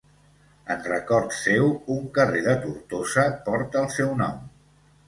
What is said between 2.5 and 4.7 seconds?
Tortosa porta el seu nom.